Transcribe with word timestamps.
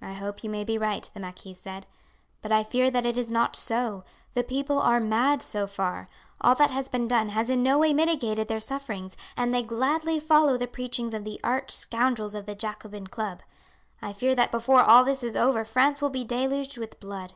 "I 0.00 0.12
hope 0.12 0.44
you 0.44 0.50
may 0.50 0.62
be 0.62 0.78
right," 0.78 1.10
the 1.14 1.18
marquis 1.18 1.52
said; 1.54 1.88
"but 2.42 2.52
I 2.52 2.62
fear 2.62 2.92
that 2.92 3.04
it 3.04 3.18
is 3.18 3.32
not 3.32 3.56
so. 3.56 4.04
The 4.34 4.44
people 4.44 4.78
are 4.80 5.00
mad 5.00 5.42
so 5.42 5.66
far. 5.66 6.08
All 6.40 6.54
that 6.54 6.70
has 6.70 6.88
been 6.88 7.08
done 7.08 7.30
has 7.30 7.50
in 7.50 7.60
no 7.60 7.76
way 7.76 7.92
mitigated 7.92 8.46
their 8.46 8.60
sufferings, 8.60 9.16
and 9.36 9.52
they 9.52 9.64
gladly 9.64 10.20
follow 10.20 10.56
the 10.56 10.68
preachings 10.68 11.12
of 11.12 11.24
the 11.24 11.40
arch 11.42 11.72
scoundrels 11.72 12.36
of 12.36 12.46
the 12.46 12.54
Jacobin 12.54 13.08
Club. 13.08 13.42
I 14.00 14.12
fear 14.12 14.36
that 14.36 14.52
before 14.52 14.84
all 14.84 15.04
this 15.04 15.24
is 15.24 15.36
over 15.36 15.64
France 15.64 16.00
will 16.00 16.08
be 16.10 16.22
deluged 16.22 16.78
with 16.78 17.00
blood. 17.00 17.32